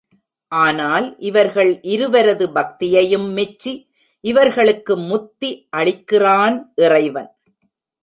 ஆனால் 0.51 1.07
இவர்கள் 1.19 1.79
இருவரது 1.81 2.47
பக்தியையும் 2.47 3.29
மெச்சி, 3.33 3.73
இவர்களுக்கு 4.23 4.97
முத்தி 4.97 5.67
அளிக்கிறான் 5.77 6.57
இறைவன். 6.75 7.31